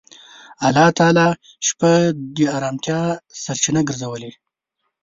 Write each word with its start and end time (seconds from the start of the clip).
الله 0.67 0.87
تعالی 0.99 1.27
شپه 1.67 1.91
د 2.35 2.37
آرامتیا 2.57 3.01
سرچینه 3.43 3.81
ګرځولې. 3.89 4.31